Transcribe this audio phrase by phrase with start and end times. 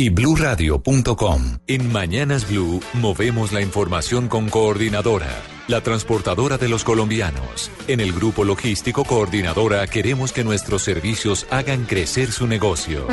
[0.00, 1.42] y bluradio.com.
[1.66, 7.70] En Mañanas Blue movemos la información con Coordinadora, la transportadora de los colombianos.
[7.88, 13.08] En el grupo logístico Coordinadora queremos que nuestros servicios hagan crecer su negocio.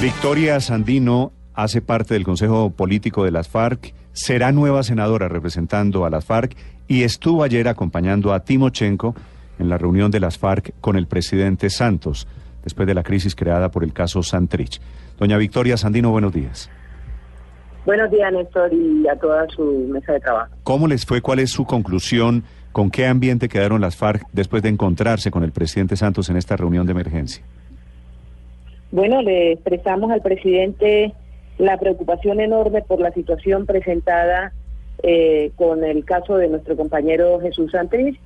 [0.00, 6.10] Victoria Sandino hace parte del Consejo Político de las FARC, será nueva senadora representando a
[6.10, 6.56] las FARC
[6.86, 9.16] y estuvo ayer acompañando a Timochenko
[9.58, 12.28] en la reunión de las FARC con el presidente Santos
[12.62, 14.80] después de la crisis creada por el caso Santrich.
[15.18, 16.70] Doña Victoria Sandino, buenos días.
[17.84, 20.54] Buenos días, Néstor, y a toda su mesa de trabajo.
[20.62, 21.22] ¿Cómo les fue?
[21.22, 22.44] ¿Cuál es su conclusión?
[22.72, 26.56] ¿Con qué ambiente quedaron las FARC después de encontrarse con el presidente Santos en esta
[26.56, 27.42] reunión de emergencia?
[28.90, 31.14] Bueno, le expresamos al presidente
[31.56, 34.52] la preocupación enorme por la situación presentada
[35.02, 38.18] eh, con el caso de nuestro compañero Jesús Santrich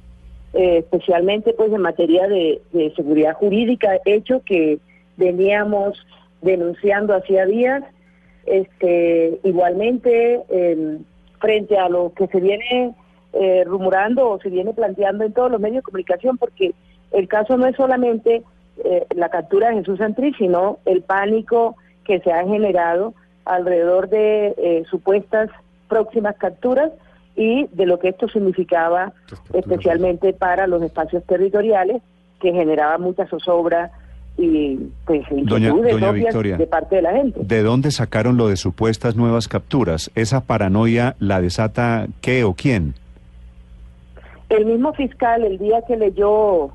[0.55, 2.61] eh, especialmente pues en materia de,
[2.95, 4.79] seguridad jurídica, hecho que
[5.17, 5.99] veníamos
[6.43, 7.83] denunciando hacía días.
[8.45, 10.99] Este, igualmente, em,
[11.39, 12.95] frente a lo que se viene
[13.33, 16.75] eh, rumorando o se viene planteando en todos los medios de comunicación, porque
[17.13, 18.43] el caso no es solamente
[18.85, 23.15] eh, la captura de Jesús Santrich, sino el pánico que se ha generado
[23.45, 25.51] alrededor de supuestas
[25.89, 26.91] próximas capturas
[27.37, 29.13] y de lo que esto significaba
[29.53, 32.03] especialmente para los espacios territoriales
[32.41, 33.91] que generaba mucha zozobra
[34.37, 35.73] y pues doña,
[36.13, 37.41] Victoria, de parte de la gente.
[37.43, 40.11] ¿De dónde sacaron lo de supuestas nuevas capturas?
[40.15, 42.95] ¿Esa paranoia la desata qué o quién?
[44.49, 46.71] El mismo fiscal el día que leyó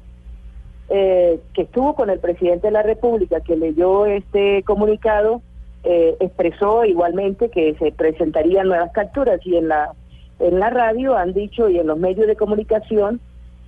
[0.89, 5.41] eh, que estuvo con el presidente de la República, que leyó este comunicado,
[5.83, 9.93] eh, expresó igualmente que se presentarían nuevas capturas y en la
[10.39, 13.19] en la radio han dicho y en los medios de comunicación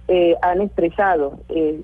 [0.08, 1.82] eh, han expresado eh,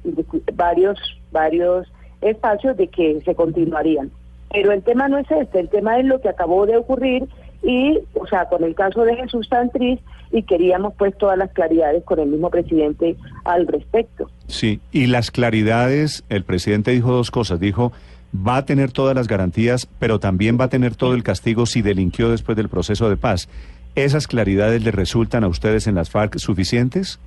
[0.54, 1.00] varios,
[1.32, 1.88] varios
[2.22, 4.12] espacios de que se continuarían.
[4.52, 7.28] Pero el tema no es este, el tema es lo que acabó de ocurrir
[7.62, 10.00] y, o sea, con el caso de Jesús Santriz
[10.32, 14.30] y queríamos pues todas las claridades con el mismo presidente al respecto.
[14.48, 17.92] Sí, y las claridades, el presidente dijo dos cosas, dijo
[18.36, 21.82] va a tener todas las garantías, pero también va a tener todo el castigo si
[21.82, 23.48] delinquió después del proceso de paz.
[23.96, 27.20] ¿Esas claridades le resultan a ustedes en las FARC suficientes?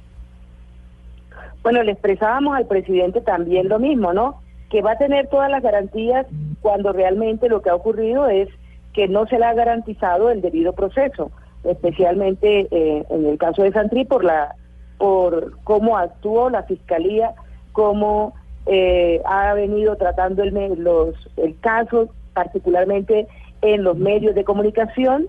[1.63, 4.41] Bueno, le expresábamos al presidente también lo mismo, ¿no?
[4.71, 6.27] Que va a tener todas las garantías
[6.61, 8.49] cuando realmente lo que ha ocurrido es
[8.93, 11.31] que no se le ha garantizado el debido proceso,
[11.65, 14.55] especialmente eh, en el caso de Santri por la
[14.99, 17.33] por cómo actuó la fiscalía,
[17.73, 18.35] cómo
[18.67, 20.53] eh, ha venido tratando el,
[20.83, 23.29] los, el caso, particularmente
[23.63, 25.29] en los medios de comunicación,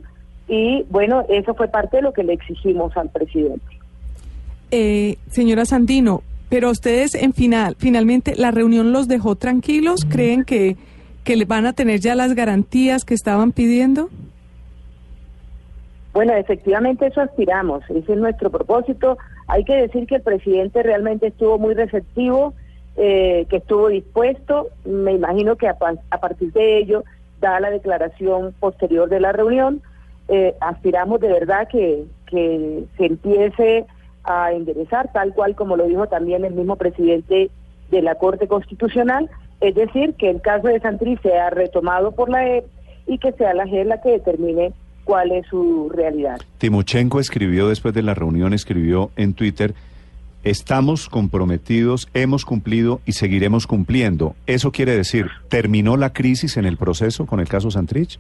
[0.50, 3.66] y bueno, eso fue parte de lo que le exigimos al presidente.
[4.72, 10.76] Eh, señora Sandino, pero ustedes en final, finalmente la reunión los dejó tranquilos, ¿creen que,
[11.24, 14.10] que le van a tener ya las garantías que estaban pidiendo?
[16.14, 19.18] Bueno, efectivamente eso aspiramos, ese es nuestro propósito.
[19.48, 22.54] Hay que decir que el presidente realmente estuvo muy receptivo,
[22.98, 25.78] eh, que estuvo dispuesto, me imagino que a,
[26.10, 27.04] a partir de ello
[27.40, 29.81] da la declaración posterior de la reunión,
[30.29, 33.85] eh, aspiramos de verdad que, que se empiece
[34.23, 37.50] a enderezar, tal cual como lo dijo también el mismo presidente
[37.90, 39.29] de la Corte Constitucional,
[39.62, 42.66] es decir, que el caso de Santrich sea retomado por la EP
[43.07, 44.72] y que sea la JEP la que determine
[45.03, 46.39] cuál es su realidad.
[46.59, 49.73] Timochenko escribió después de la reunión, escribió en Twitter,
[50.44, 54.35] estamos comprometidos, hemos cumplido y seguiremos cumpliendo.
[54.45, 58.19] ¿Eso quiere decir, terminó la crisis en el proceso con el caso Santrich?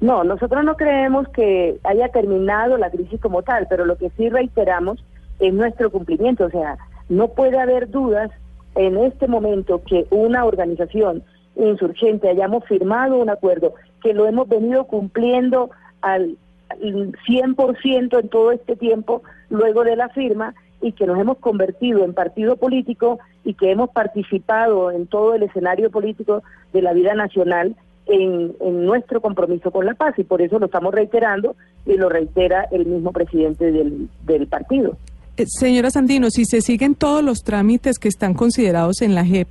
[0.00, 4.28] No, nosotros no creemos que haya terminado la crisis como tal, pero lo que sí
[4.28, 5.02] reiteramos
[5.38, 6.44] es nuestro cumplimiento.
[6.44, 6.76] O sea,
[7.08, 8.30] no puede haber dudas
[8.74, 11.22] en este momento que una organización
[11.56, 15.70] insurgente hayamos firmado un acuerdo, que lo hemos venido cumpliendo
[16.02, 16.36] al
[16.80, 22.12] 100% en todo este tiempo luego de la firma y que nos hemos convertido en
[22.12, 26.42] partido político y que hemos participado en todo el escenario político
[26.72, 27.76] de la vida nacional
[28.06, 28.54] en,
[28.86, 32.86] nuestro compromiso con la paz y por eso lo estamos reiterando y lo reitera el
[32.86, 34.96] mismo presidente del, del partido.
[35.36, 39.48] Eh, señora Sandino, si se siguen todos los trámites que están considerados en la JEP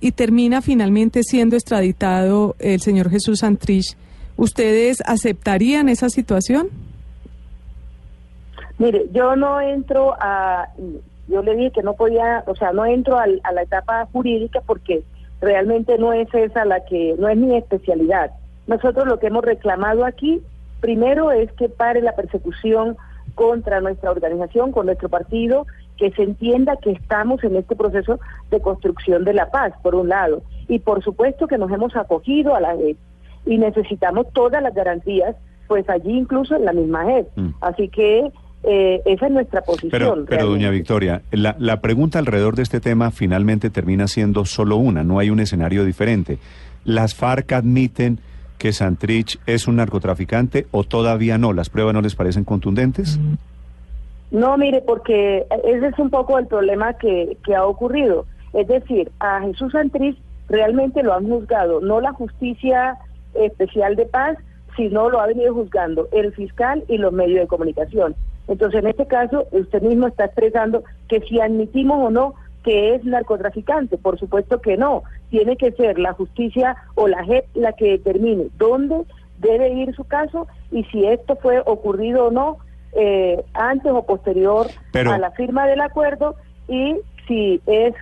[0.00, 3.96] y termina finalmente siendo extraditado el señor Jesús Santrich,
[4.36, 6.68] ¿ustedes aceptarían esa situación?
[8.78, 10.68] Mire, yo no entro a,
[11.28, 15.02] yo le dije que no podía, o sea, no entro a, la etapa jurídica porque
[15.40, 18.30] realmente no es esa la que, no es mi especialidad.
[18.66, 20.40] Nosotros lo que hemos reclamado aquí,
[20.80, 22.96] primero es que pare la persecución
[23.34, 25.66] contra nuestra organización, con nuestro partido,
[25.96, 28.18] que se entienda que estamos en este proceso
[28.50, 32.54] de construcción de la paz, por un lado, y por supuesto que nos hemos acogido
[32.54, 32.96] a la JEP
[33.46, 35.36] y necesitamos todas las garantías,
[35.68, 37.26] pues allí incluso en la JEP.
[37.36, 37.54] E mm.
[37.60, 38.32] Así que
[38.66, 39.90] eh, esa es nuestra posición.
[39.90, 44.76] Pero, pero doña Victoria, la, la pregunta alrededor de este tema finalmente termina siendo solo
[44.76, 46.38] una, no hay un escenario diferente.
[46.84, 48.18] ¿Las FARC admiten
[48.58, 51.52] que Santrich es un narcotraficante o todavía no?
[51.52, 53.18] ¿Las pruebas no les parecen contundentes?
[54.30, 58.26] No, mire, porque ese es un poco el problema que, que ha ocurrido.
[58.52, 60.18] Es decir, a Jesús Santrich
[60.48, 62.96] realmente lo han juzgado, no la justicia
[63.34, 64.36] especial de paz,
[64.76, 68.14] sino lo ha venido juzgando el fiscal y los medios de comunicación.
[68.48, 73.04] Entonces, en este caso, usted mismo está expresando que si admitimos o no que es
[73.04, 75.04] narcotraficante, por supuesto que no.
[75.30, 79.04] Tiene que ser la justicia o la JEP la que determine dónde
[79.38, 82.58] debe ir su caso y si esto fue ocurrido o no
[82.94, 86.36] eh, antes o posterior a la firma del acuerdo
[86.68, 87.94] y si es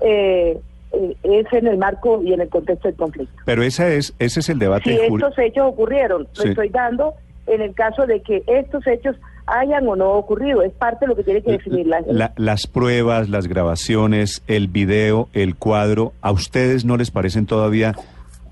[0.00, 0.58] eh,
[0.92, 3.34] eh, es en el marco y en el contexto del conflicto.
[3.44, 4.90] Pero esa es ese es el debate.
[4.90, 7.14] Si estos hechos ocurrieron, lo estoy dando
[7.46, 9.16] en el caso de que estos hechos
[9.48, 10.62] hayan o no ocurrido.
[10.62, 15.28] Es parte de lo que tiene que definir la, Las pruebas, las grabaciones, el video,
[15.32, 17.94] el cuadro, ¿a ustedes no les parecen todavía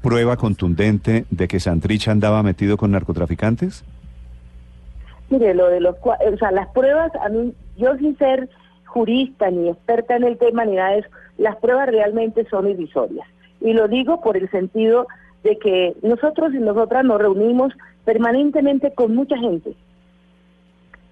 [0.03, 3.85] prueba contundente de que Santrich andaba metido con narcotraficantes?
[5.31, 8.49] Mire, lo de los o sea, las pruebas, a mí, yo sin ser
[8.85, 11.09] jurista ni experta en el tema ni nada de eso,
[11.39, 13.27] las pruebas realmente son irrisorias.
[13.61, 15.07] Y lo digo por el sentido
[15.43, 17.73] de que nosotros y nosotras nos reunimos
[18.05, 19.75] permanentemente con mucha gente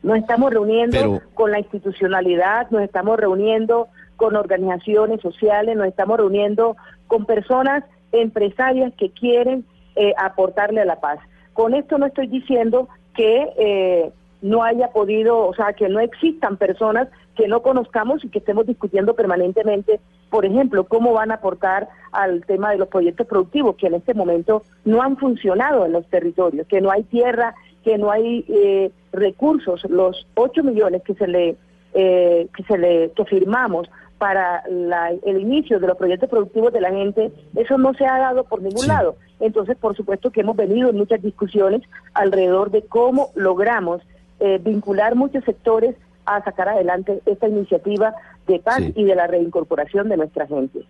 [0.04, 6.76] nos estamos reuniendo con la institucionalidad, nos estamos reuniendo con organizaciones sociales, nos estamos reuniendo
[7.08, 9.64] con personas empresarias que quieren
[9.96, 11.18] eh, aportarle a la paz.
[11.54, 14.12] Con esto no estoy diciendo que eh,
[14.42, 18.66] no haya podido, o sea, que no existan personas que no conozcamos y que estemos
[18.66, 23.86] discutiendo permanentemente, por ejemplo, cómo van a aportar al tema de los proyectos productivos que
[23.86, 27.54] en este momento no han funcionado en los territorios, que no hay tierra,
[27.84, 31.56] que no hay eh, recursos, los 8 millones que se le
[31.92, 33.88] eh, que se le que firmamos
[34.19, 38.44] para el inicio de los proyectos productivos de la gente, eso no se ha dado
[38.44, 39.16] por ningún lado.
[39.38, 41.82] Entonces, por supuesto que hemos venido en muchas discusiones
[42.14, 44.00] alrededor de cómo logramos
[44.40, 45.94] eh, vincular muchos sectores
[46.25, 48.14] a sacar adelante esta iniciativa
[48.46, 50.87] de paz y de la reincorporación de nuestra gente.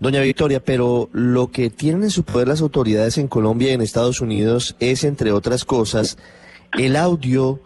[0.00, 3.80] Doña Victoria, pero lo que tienen en su poder las autoridades en Colombia y en
[3.80, 6.18] Estados Unidos es, entre otras cosas,
[6.76, 7.60] el audio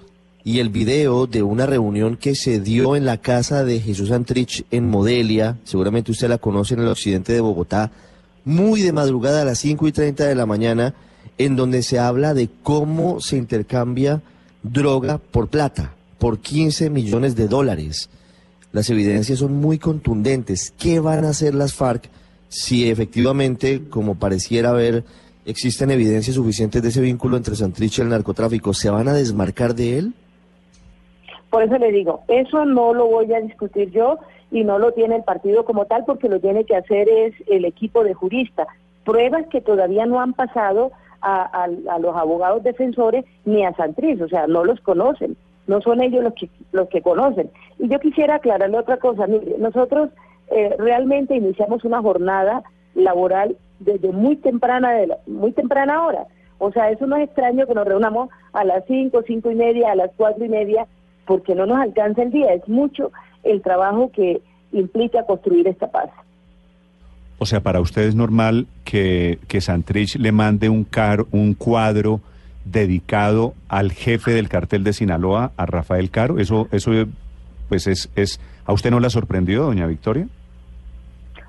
[0.44, 4.64] y el video de una reunión que se dio en la casa de Jesús Antrich
[4.70, 7.90] en Modelia, seguramente usted la conoce en el occidente de Bogotá,
[8.44, 10.94] muy de madrugada a las 5 y 30 de la mañana,
[11.38, 14.22] en donde se habla de cómo se intercambia
[14.62, 18.10] droga por plata, por 15 millones de dólares.
[18.73, 20.73] Las evidencias son muy contundentes.
[20.79, 22.09] ¿Qué van a hacer las FARC
[22.49, 25.05] si efectivamente, como pareciera haber,
[25.44, 29.75] existen evidencias suficientes de ese vínculo entre Santrich y el narcotráfico, ¿se van a desmarcar
[29.75, 30.15] de él?
[31.51, 34.19] Por eso le digo, eso no lo voy a discutir yo
[34.51, 37.65] y no lo tiene el partido como tal porque lo tiene que hacer es el
[37.65, 38.67] equipo de juristas.
[39.05, 41.67] Pruebas que todavía no han pasado a,
[42.01, 45.37] los abogados defensores ni a Santrich, o sea, no los conocen,
[45.69, 47.51] no son ellos los que, los que conocen.
[47.79, 50.10] Y yo quisiera aclararle otra cosa, mire, nosotros
[50.51, 56.27] eh, realmente iniciamos una jornada laboral desde muy temprana, de muy temprana hora.
[56.58, 59.93] O sea, eso no es extraño que nos reunamos a las cinco, cinco y media,
[59.93, 60.87] a las cuatro y media,
[61.27, 62.53] porque no nos alcanza el día.
[62.55, 63.13] Es mucho
[63.44, 64.41] el trabajo que
[64.72, 66.10] implica construir esta paz.
[67.39, 72.20] O sea, para usted es normal que, que Santrich le mande un, car, un cuadro
[72.70, 76.39] dedicado al jefe del cartel de Sinaloa, a Rafael Caro.
[76.39, 76.93] Eso, eso
[77.69, 80.27] pues es, es, ¿a usted no la sorprendió, doña Victoria?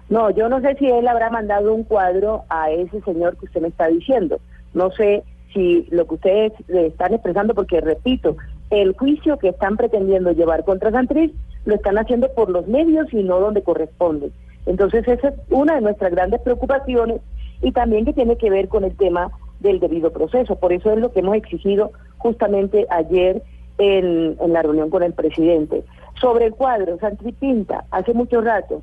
[0.09, 3.61] No, yo no sé si él habrá mandado un cuadro a ese señor que usted
[3.61, 4.39] me está diciendo.
[4.73, 5.23] No sé
[5.53, 8.37] si lo que ustedes le están expresando, porque repito,
[8.71, 11.31] el juicio que están pretendiendo llevar contra Santriz
[11.65, 14.31] lo están haciendo por los medios y no donde corresponde.
[14.65, 17.21] Entonces esa es una de nuestras grandes preocupaciones
[17.61, 20.55] y también que tiene que ver con el tema del debido proceso.
[20.55, 23.41] Por eso es lo que hemos exigido justamente ayer
[23.77, 25.83] en, la reunión con el presidente.
[26.19, 28.81] Sobre el cuadro, Santriz Pinta, hace mucho rato,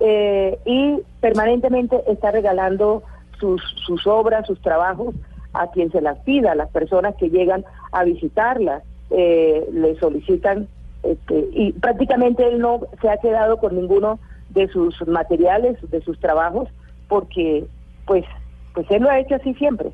[0.00, 3.02] eh, y permanentemente está regalando
[3.40, 5.14] sus, sus obras, sus trabajos
[5.54, 10.68] a quien se las pida, a las personas que llegan a visitarlas, eh, le solicitan,
[11.02, 14.18] este, y prácticamente él no se ha quedado con ninguno
[14.50, 16.68] de sus materiales, de sus trabajos,
[17.08, 17.66] porque
[18.06, 18.24] pues,
[18.74, 19.92] pues él lo ha hecho así siempre.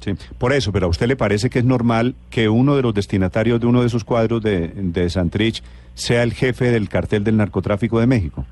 [0.00, 2.94] Sí, por eso, pero a usted le parece que es normal que uno de los
[2.94, 5.62] destinatarios de uno de esos cuadros de, de Santrich
[5.94, 8.44] sea el jefe del cartel del narcotráfico de México.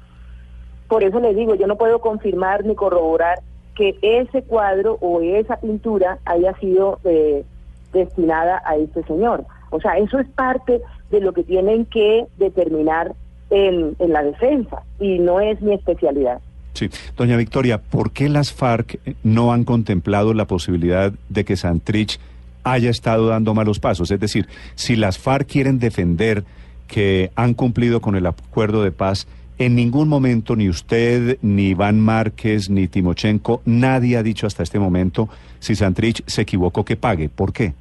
[0.88, 3.40] Por eso le digo, yo no puedo confirmar ni corroborar
[3.74, 7.44] que ese cuadro o esa pintura haya sido eh,
[7.92, 9.44] destinada a este señor.
[9.70, 13.14] O sea, eso es parte de lo que tienen que determinar
[13.50, 16.40] en, en la defensa y no es mi especialidad.
[16.78, 22.20] Sí, doña Victoria, ¿por qué las FARC no han contemplado la posibilidad de que Santrich
[22.62, 24.12] haya estado dando malos pasos?
[24.12, 26.44] Es decir, si las FARC quieren defender
[26.86, 29.26] que han cumplido con el acuerdo de paz,
[29.58, 34.78] en ningún momento ni usted, ni Iván Márquez, ni Timochenko, nadie ha dicho hasta este
[34.78, 37.28] momento si Santrich se equivocó que pague.
[37.28, 37.74] ¿Por qué?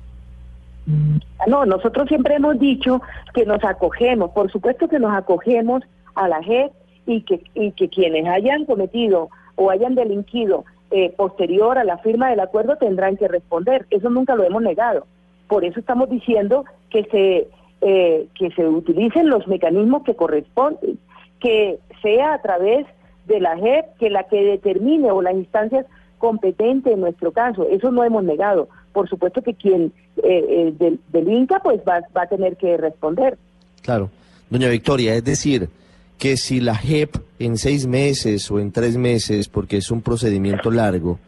[1.45, 2.99] No, nosotros siempre hemos dicho
[3.35, 5.83] que nos acogemos, por supuesto que nos acogemos
[6.15, 6.71] a la JEP
[7.07, 12.29] y que, y que quienes hayan cometido o hayan delinquido eh, posterior a la firma
[12.29, 13.87] del acuerdo tendrán que responder.
[13.89, 15.07] Eso nunca lo hemos negado.
[15.47, 17.47] Por eso estamos diciendo que se,
[17.81, 20.99] eh, que se utilicen los mecanismos que corresponden,
[21.39, 22.85] que sea a través
[23.25, 25.85] de la JEP que la que determine o las instancias
[26.17, 27.67] competentes en nuestro caso.
[27.69, 28.67] Eso no hemos negado.
[28.91, 33.37] Por supuesto que quien eh, del, delinca pues va, va a tener que responder.
[33.81, 34.09] Claro.
[34.49, 35.69] Doña Victoria, es decir,
[36.17, 40.71] que si la JEP en seis meses o en tres meses, porque es un procedimiento
[40.71, 41.19] largo,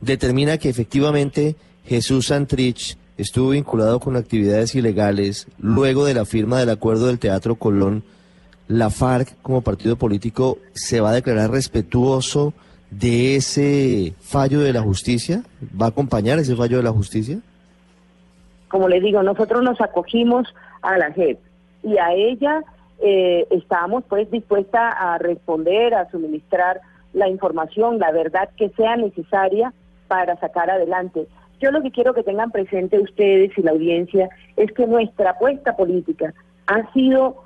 [0.00, 6.70] determina que efectivamente Jesús Santrich estuvo vinculado con actividades ilegales luego de la firma del
[6.70, 8.04] acuerdo del Teatro Colón,
[8.68, 12.52] la FARC como partido político se va a declarar respetuoso
[12.90, 15.42] de ese fallo de la justicia?
[15.80, 17.38] ¿Va a acompañar ese fallo de la justicia?
[18.68, 20.52] Como le digo, nosotros nos acogimos
[20.82, 21.38] a la JEP
[21.82, 22.62] y a ella
[23.00, 26.80] eh, estamos pues dispuesta a responder, a suministrar
[27.12, 29.72] la información, la verdad que sea necesaria
[30.08, 31.26] para sacar adelante.
[31.60, 35.76] Yo lo que quiero que tengan presente ustedes y la audiencia es que nuestra apuesta
[35.76, 36.34] política
[36.66, 37.44] ha sido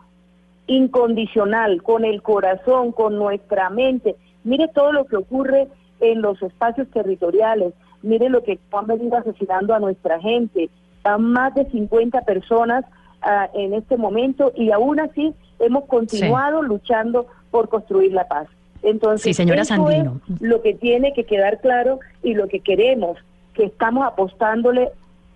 [0.66, 4.16] incondicional, con el corazón, con nuestra mente.
[4.44, 5.68] Mire todo lo que ocurre
[6.00, 10.70] en los espacios territoriales, mire lo que han venido asesinando a nuestra gente,
[11.04, 12.84] a más de 50 personas
[13.24, 16.68] uh, en este momento y aún así hemos continuado sí.
[16.68, 18.48] luchando por construir la paz.
[18.82, 20.20] Entonces, sí, señora eso Sandino.
[20.28, 23.18] es lo que tiene que quedar claro y lo que queremos,
[23.54, 24.88] que estamos apostándole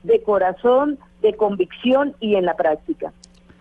[0.02, 3.12] de corazón, de convicción y en la práctica.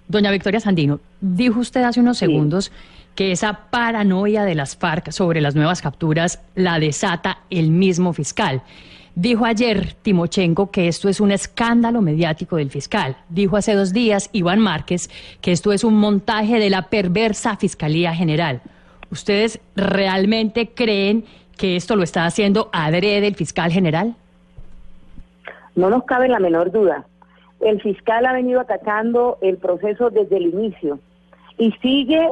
[0.08, 2.72] Doña Victoria Sandino, dijo usted hace unos segundos sí.
[3.16, 8.62] que esa paranoia de las FARC sobre las nuevas capturas la desata el mismo fiscal.
[9.16, 13.16] Dijo ayer Timochenko que esto es un escándalo mediático del fiscal.
[13.30, 18.16] Dijo hace dos días Iván Márquez que esto es un montaje de la perversa Fiscalía
[18.16, 18.62] General.
[19.12, 21.26] ¿Ustedes realmente creen
[21.58, 24.16] que esto lo está haciendo adrede el fiscal general?
[25.76, 27.06] No nos cabe la menor duda.
[27.60, 31.00] El fiscal ha venido atacando el proceso desde el inicio
[31.60, 32.28] y sigue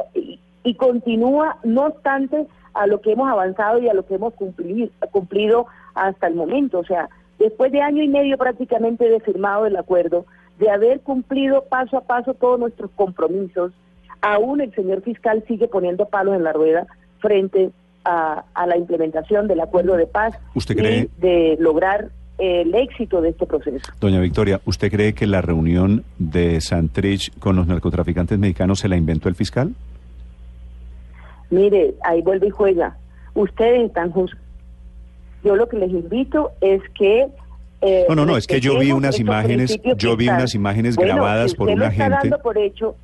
[0.63, 5.67] y, continúa, no obstante a lo que hemos avanzado y a lo que hemos cumplido
[5.95, 6.79] hasta el momento.
[6.79, 10.25] O sea, después de año y medio prácticamente de firmado el acuerdo,
[10.59, 13.71] de haber cumplido paso a paso todos nuestros compromisos,
[14.21, 16.85] aún el señor fiscal sigue poniendo palos en la rueda
[17.19, 17.71] frente
[18.05, 21.09] a, a la implementación del acuerdo de paz ¿Usted cree?
[21.17, 23.91] y de lograr el éxito de este proceso.
[23.99, 28.97] Doña Victoria, ¿usted cree que la reunión de Santrich con los narcotraficantes mexicanos se la
[28.97, 29.75] inventó el fiscal?
[31.51, 32.97] Mire, ahí vuelve y juega.
[33.35, 34.11] Ustedes están.
[35.43, 37.27] Yo lo que les invito es que
[37.81, 41.15] eh, no, no, no, es que yo vi unas imágenes, yo vi unas imágenes bueno,
[41.15, 42.09] grabadas si por una gente.
[42.09, 42.95] Dando por hecho,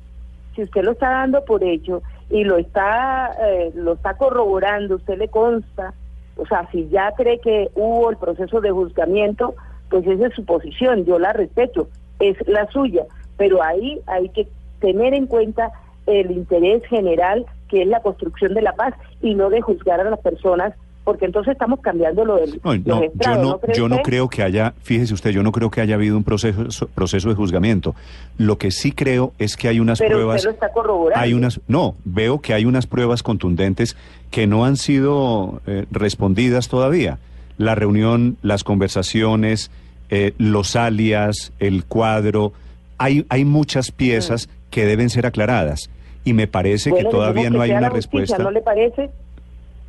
[0.54, 5.18] si usted lo está dando por hecho y lo está, eh, lo está corroborando, usted
[5.18, 5.94] le consta,
[6.36, 9.54] o sea, si ya cree que hubo el proceso de juzgamiento,
[9.90, 11.88] pues esa es su posición, yo la respeto,
[12.20, 13.04] es la suya,
[13.36, 14.46] pero ahí hay que
[14.80, 15.72] tener en cuenta
[16.06, 20.08] el interés general que es la construcción de la paz y no de juzgar a
[20.08, 20.72] las personas
[21.08, 23.00] porque entonces estamos cambiando lo del no, yo no,
[23.40, 24.04] ¿no yo no usted?
[24.04, 27.34] creo que haya, fíjese usted, yo no creo que haya habido un proceso proceso de
[27.34, 27.94] juzgamiento.
[28.36, 31.24] Lo que sí creo es que hay unas pero pruebas usted lo está corroborando.
[31.24, 33.96] hay unas no, veo que hay unas pruebas contundentes
[34.30, 37.18] que no han sido eh, respondidas todavía.
[37.56, 39.70] La reunión, las conversaciones,
[40.10, 42.52] eh, los alias, el cuadro,
[42.98, 44.70] hay hay muchas piezas mm.
[44.70, 45.88] que deben ser aclaradas
[46.22, 48.42] y me parece bueno, que todavía que no hay una una justicia, respuesta.
[48.42, 49.08] ¿No le parece?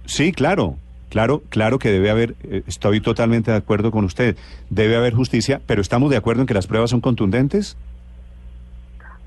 [0.06, 0.78] Sí, claro,
[1.10, 4.36] claro, claro que debe haber, eh, estoy totalmente de acuerdo con usted,
[4.70, 7.78] debe haber justicia, pero estamos de acuerdo en que las pruebas son contundentes.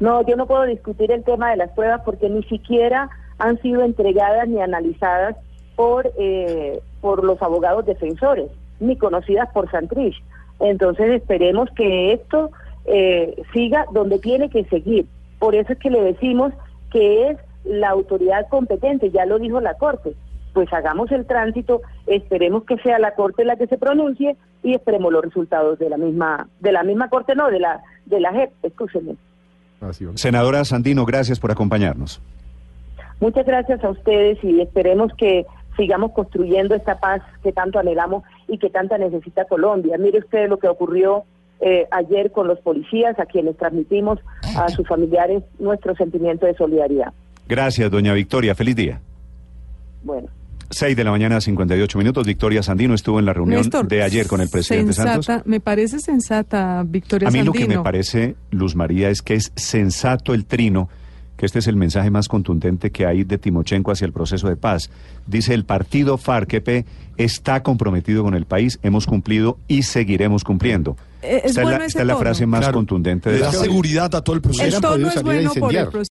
[0.01, 3.83] No, yo no puedo discutir el tema de las pruebas porque ni siquiera han sido
[3.83, 5.37] entregadas ni analizadas
[5.77, 10.17] por, eh, por los abogados defensores, ni conocidas por Santrich.
[10.61, 12.51] Entonces esperemos que esto
[12.85, 15.07] eh, siga donde tiene que seguir.
[15.39, 16.53] Por eso es que le decimos
[16.91, 20.15] que es la autoridad competente, ya lo dijo la Corte.
[20.53, 25.13] Pues hagamos el tránsito, esperemos que sea la Corte la que se pronuncie y esperemos
[25.13, 28.51] los resultados de la misma, de la misma Corte, no, de la, de la JEP,
[28.63, 29.17] escúcheme.
[30.15, 32.21] Senadora Sandino, gracias por acompañarnos.
[33.21, 38.59] Muchas gracias a ustedes y esperemos que sigamos construyendo esta paz que tanto anhelamos y
[38.59, 39.97] que tanta necesita Colombia.
[39.99, 41.25] Mire usted lo que ocurrió
[41.61, 44.19] eh, ayer con los policías, a quienes transmitimos
[44.57, 47.13] a sus familiares nuestro sentimiento de solidaridad.
[47.49, 48.55] Gracias, doña Victoria.
[48.55, 49.01] Feliz día.
[50.03, 50.29] Bueno.
[50.73, 52.27] 6 de la mañana, 58 minutos.
[52.27, 55.47] Victoria Sandino estuvo en la reunión Néstor, de ayer con el presidente sensata, Santos.
[55.47, 57.69] Me parece sensata, Victoria A mí lo Sandino.
[57.69, 60.89] que me parece, Luz María, es que es sensato el trino,
[61.37, 64.57] que este es el mensaje más contundente que hay de Timochenko hacia el proceso de
[64.57, 64.91] paz.
[65.27, 66.87] Dice, el partido FARC-EP
[67.17, 70.97] está comprometido con el país, hemos cumplido y seguiremos cumpliendo.
[71.25, 72.25] Eh, es esta es bueno la, ese esta es la tono.
[72.25, 72.75] frase más Claro.
[72.75, 74.65] contundente de Le la seguridad a todo el proceso.
[74.77, 76.11] El tono es bueno por el proceso.